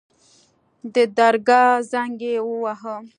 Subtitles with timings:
[0.93, 2.95] د درګاه زنګ يې وواهه.